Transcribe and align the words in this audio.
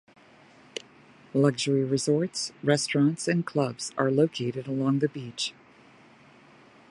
Luxury 1.35 1.83
resorts, 1.83 2.51
restaurants, 2.63 3.27
and 3.27 3.45
clubs 3.45 3.91
are 3.99 4.09
located 4.09 4.65
along 4.65 4.97
the 4.97 5.09
beach. 5.09 5.53